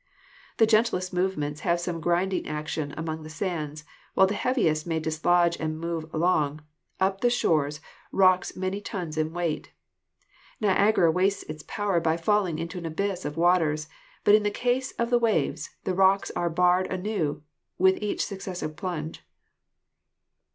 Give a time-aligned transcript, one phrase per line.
[0.57, 3.83] The gentlest movements have some grinding action among the sands,
[4.15, 6.61] while the heaviest may dislodge and move along,
[6.99, 7.79] up the shores,
[8.11, 9.71] rocks many tons in weight.
[10.59, 13.87] Niagara wastes its power by falling into an abyss of waters,
[14.23, 17.43] but in the case of the waves the rocks are bared anew
[17.79, 19.21] for each successive plunge.